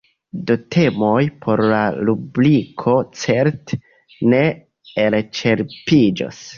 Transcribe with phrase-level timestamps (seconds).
[0.45, 3.81] Do temoj por la rubriko certe
[4.35, 4.45] ne
[5.07, 6.47] elĉerpiĝos.